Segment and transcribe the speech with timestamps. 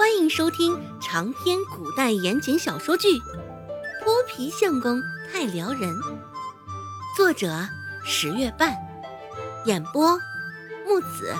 [0.00, 3.08] 欢迎收听长篇古代言情小说剧
[4.02, 4.98] 《泼皮相公
[5.30, 5.94] 太撩人》，
[7.14, 7.68] 作者
[8.02, 8.74] 十月半，
[9.66, 10.18] 演播
[10.86, 11.36] 木子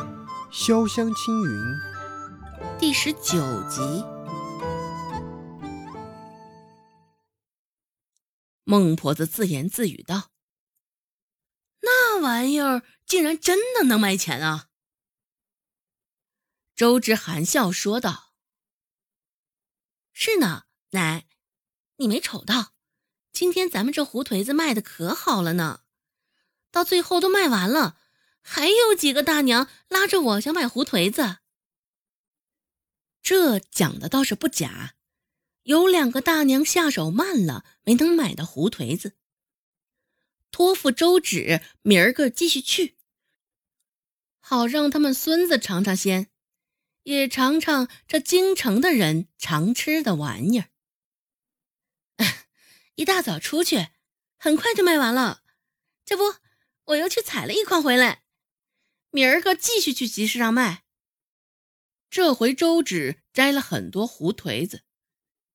[0.52, 4.04] 潇湘青云，第十九集。
[8.64, 10.28] 孟婆子自言自语道
[11.80, 14.66] ：“那玩意儿竟然真的能卖钱啊！”
[16.76, 18.29] 周芷含笑说道。
[20.12, 21.26] 是呢，奶，
[21.96, 22.74] 你没瞅到，
[23.32, 25.82] 今天咱们这胡颓子卖的可好了呢，
[26.70, 27.98] 到最后都卖完了，
[28.42, 31.38] 还有几个大娘拉着我想买胡颓子。
[33.22, 34.94] 这讲的倒是不假，
[35.62, 39.16] 有两个大娘下手慢了，没能买到胡颓子，
[40.50, 42.96] 托付周芷明儿个继续去，
[44.40, 46.29] 好让他们孙子尝尝鲜。
[47.04, 50.68] 也尝尝这京城的人常吃的玩意儿。
[52.96, 53.88] 一大早出去，
[54.36, 55.42] 很快就卖完了。
[56.04, 56.36] 这不，
[56.84, 58.24] 我又去采了一筐回来，
[59.10, 60.84] 明儿个继续去集市上卖。
[62.10, 64.82] 这回周芷摘了很多胡颓子，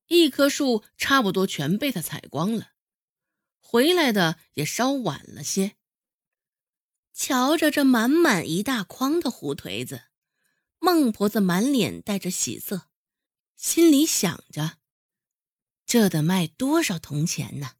[0.06, 2.72] 一棵树差不多全被他采光了，
[3.60, 5.76] 回来的也稍晚了些。
[7.12, 10.05] 瞧着这满满一大筐的胡颓子。
[10.86, 12.86] 孟婆子满脸带着喜色，
[13.56, 14.78] 心里想着：
[15.84, 17.72] 这得卖多少铜钱呢？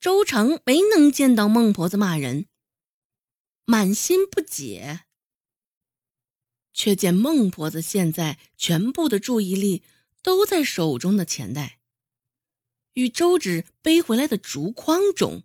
[0.00, 2.48] 周成没能见到孟婆子骂人，
[3.66, 5.04] 满心不解，
[6.72, 9.82] 却见孟婆子现在全部的注意力
[10.22, 11.80] 都在手中的钱袋
[12.94, 15.42] 与周芷背回来的竹筐中，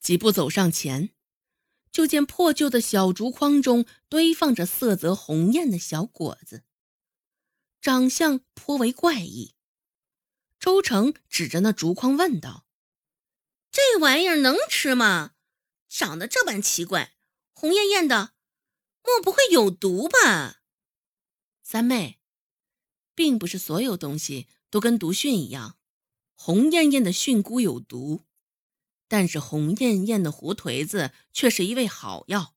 [0.00, 1.13] 几步走上前。
[1.94, 6.64] 就见破旧的小竹筐中堆放着色泽红艳的小果子，
[7.80, 9.54] 长相颇为怪异。
[10.58, 12.66] 周成指着那竹筐问道
[13.70, 15.34] ：“这玩意儿能吃吗？
[15.88, 17.14] 长得这般奇怪，
[17.52, 18.32] 红艳艳的，
[19.04, 20.62] 莫不会有毒吧？”
[21.62, 22.18] 三妹，
[23.14, 25.78] 并不是所有东西都跟毒蕈一样，
[26.34, 28.24] 红艳艳的蕈菇有毒。
[29.08, 32.54] 但是红艳艳的胡颓子却是一味好药，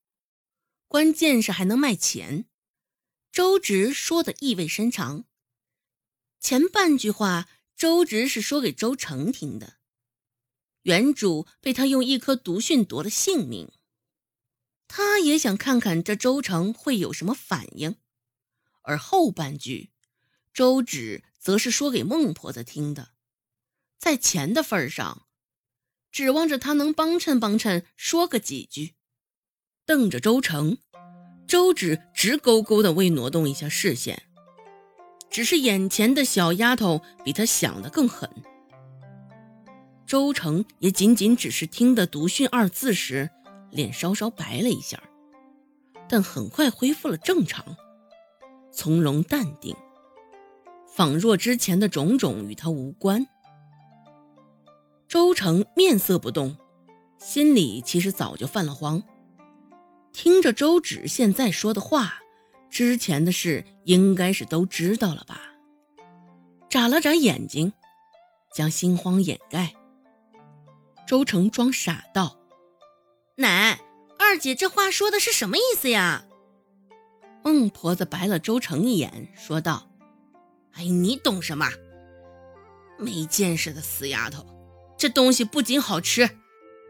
[0.87, 2.45] 关键是还能卖钱。
[3.31, 5.25] 周直说的意味深长。
[6.39, 9.77] 前半句话，周直是说给周成听的，
[10.83, 13.71] 原主被他用一颗毒蕈夺了性命，
[14.87, 17.97] 他也想看看这周成会有什么反应。
[18.83, 19.91] 而后半句，
[20.53, 23.11] 周芷则是说给孟婆子听的，
[23.99, 25.26] 在钱的份上。
[26.11, 28.95] 指望着他能帮衬帮衬，说个几句，
[29.85, 30.77] 瞪着周成，
[31.47, 34.23] 周芷直勾勾的未挪动一下视线。
[35.29, 38.29] 只是眼前的小丫头比他想的更狠。
[40.05, 43.29] 周成也仅仅只是听得“毒训”二字时，
[43.69, 45.03] 脸稍稍白了一下，
[46.07, 47.75] 但很快恢复了正常，
[48.71, 49.75] 从容淡定，
[50.87, 53.27] 仿若之前的种种与他无关。
[55.07, 56.57] 周成面色不动，
[57.17, 59.01] 心里其实早就犯了慌。
[60.11, 62.19] 听着周芷现在说的话，
[62.69, 65.39] 之前的事应该是都知道了吧？
[66.69, 67.71] 眨了眨眼睛，
[68.53, 69.73] 将心慌掩盖。
[71.07, 72.37] 周成装傻道
[73.37, 73.79] ：“奶，
[74.19, 76.25] 二姐这话说的是什么意思呀？”
[77.45, 79.87] 孟婆子白了周成一眼，说道
[80.75, 81.69] ：“哎，你懂什么？
[82.97, 84.45] 没见识的死丫头！”
[84.97, 86.29] 这东西不仅好吃，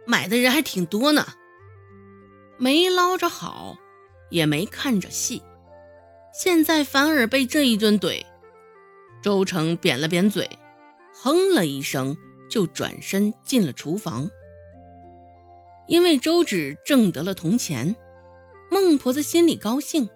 [0.06, 1.28] 买的人还挺多呢。
[2.58, 3.78] 没捞着好，
[4.30, 5.44] 也没看着细，
[6.34, 8.24] 现在反而被这一顿怼。
[9.22, 10.50] 周成扁了扁嘴，
[11.14, 12.16] 哼了一声，
[12.50, 14.30] 就转身进了厨房。
[15.88, 17.96] 因为周芷挣得了铜钱，
[18.72, 20.10] 孟婆子心里高兴，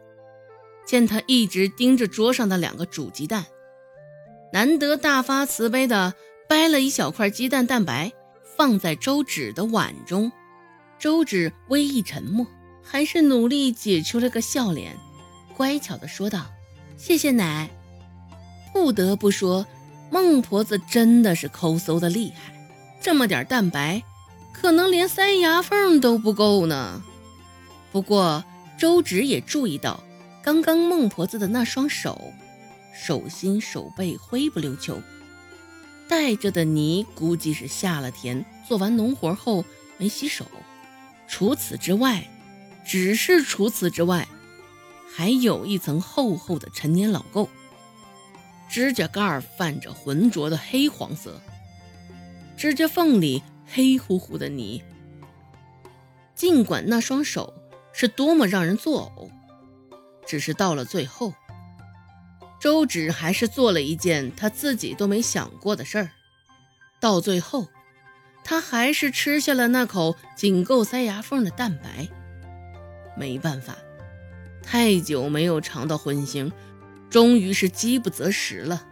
[0.85, 3.45] 见他一直盯着桌上的两个煮鸡蛋，
[4.53, 6.13] 难得大发慈悲的。
[6.51, 8.11] 掰了一小块鸡蛋蛋白，
[8.57, 10.29] 放在周芷的碗中。
[10.99, 12.45] 周芷微一沉默，
[12.83, 14.97] 还是努力挤出了个笑脸，
[15.55, 16.47] 乖巧的说道
[16.99, 17.69] ：“谢谢奶。”
[18.73, 19.65] 不得不说，
[20.11, 22.53] 孟婆子真的是抠搜的厉害。
[22.99, 24.03] 这么点蛋白，
[24.51, 27.01] 可能连塞牙缝都不够呢。
[27.93, 28.43] 不过
[28.77, 30.03] 周芷也注意到，
[30.43, 32.21] 刚刚孟婆子的那双手，
[32.93, 35.01] 手心手背灰不溜秋。
[36.11, 39.63] 带着的泥估计是下了田做完农活后
[39.97, 40.45] 没洗手。
[41.25, 42.27] 除此之外，
[42.85, 44.27] 只是除此之外，
[45.09, 47.47] 还有一层厚厚的陈年老垢，
[48.69, 51.39] 指甲盖泛着浑浊的黑黄色，
[52.57, 54.83] 指甲缝里黑乎乎的泥。
[56.35, 57.53] 尽管那双手
[57.93, 59.29] 是多么让人作呕，
[60.27, 61.33] 只是到了最后，
[62.61, 66.11] 周芷还是做了一件他自己都没想过的事儿。
[66.99, 67.67] 到最后，
[68.43, 72.07] 他还是吃下了那口仅够塞牙缝的蛋白。
[73.17, 73.75] 没办法，
[74.61, 76.51] 太久没有尝到荤腥，
[77.09, 78.85] 终于是饥不择食了。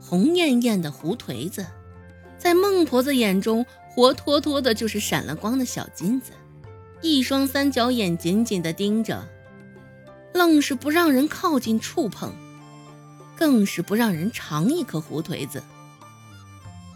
[0.00, 1.64] 红艳艳的胡颓子，
[2.36, 6.32] 在孟婆子眼中，活脱脱的就是闪了光的小金子。
[7.02, 9.28] 一双三角眼紧紧地盯着，
[10.32, 12.34] 愣是不让人靠近触碰，
[13.36, 15.62] 更是不让人尝一颗胡颓子。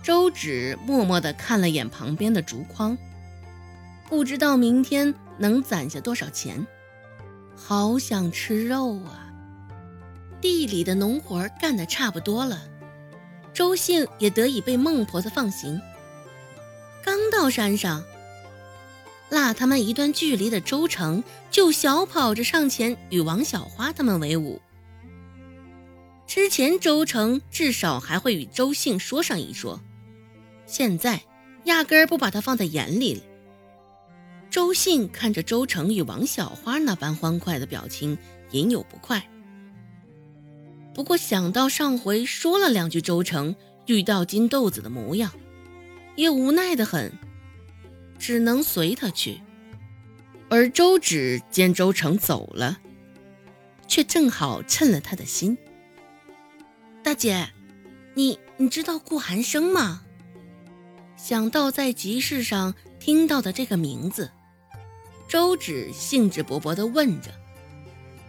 [0.03, 2.97] 周芷默默地看了眼旁边的竹筐，
[4.09, 6.67] 不知道明天能攒下多少钱。
[7.55, 9.33] 好想吃肉啊！
[10.41, 12.63] 地里的农活干得差不多了，
[13.53, 15.81] 周兴也得以被孟婆子放行。
[17.05, 18.05] 刚到山上。
[19.31, 24.59] 落他们一段距离的周成就小跑着上前与王小花他们为伍。
[26.29, 29.81] 之前周成至少还会与周兴说上一说，
[30.67, 31.23] 现在
[31.65, 33.23] 压根儿不把他放在眼里了。
[34.51, 38.19] 周兴看着周成与王小花那般欢快的表情，
[38.51, 39.27] 隐有不快。
[40.93, 45.33] 不过想到上回说了两句周成遇到金豆子的模样，
[46.15, 47.11] 也无奈的很。
[48.19, 49.41] 只能随他去，
[50.51, 52.81] 而周芷见周成走了，
[53.87, 55.57] 却正好趁了他的心。
[57.09, 57.49] 大姐，
[58.13, 60.03] 你你知道顾寒生吗？
[61.17, 64.31] 想到在集市上听到的这个名字，
[65.27, 67.31] 周芷兴致勃勃地问着。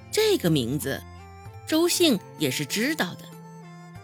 [0.09, 1.03] 这个名字，
[1.67, 3.25] 周兴也是知道的。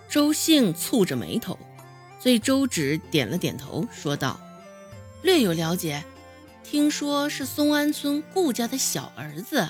[0.09, 1.57] 周兴蹙着眉头，
[2.21, 4.37] 对周芷点了点头，说道。
[5.21, 6.03] 略有了解，
[6.65, 9.69] 听说是松安村顾家的小儿子。